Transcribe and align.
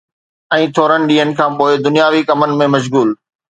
۽ 0.55 0.63
ٿورن 0.77 1.01
ڏينهن 1.11 1.31
کان 1.41 1.51
پوءِ 1.61 1.71
دنياوي 1.89 2.21
ڪمن 2.33 2.49
۾ 2.65 2.67
مشغول 2.79 3.09